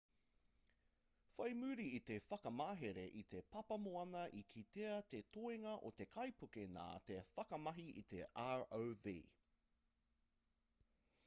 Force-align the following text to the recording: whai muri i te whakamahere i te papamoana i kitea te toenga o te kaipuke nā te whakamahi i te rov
whai 1.35 1.49
muri 1.57 1.83
i 1.97 1.99
te 2.11 2.15
whakamahere 2.29 3.03
i 3.19 3.21
te 3.33 3.41
papamoana 3.57 4.23
i 4.39 4.41
kitea 4.55 4.95
te 5.15 5.21
toenga 5.37 5.75
o 5.91 5.93
te 6.01 6.09
kaipuke 6.17 6.65
nā 6.79 6.89
te 7.13 7.21
whakamahi 7.37 7.87
i 8.03 8.05
te 8.17 8.25
rov 8.65 9.07